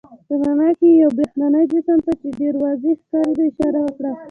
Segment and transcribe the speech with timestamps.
[0.27, 4.11] په رڼا کې یې یو بهرني جسم ته، چې ډېر واضح ښکارېده اشاره وکړه.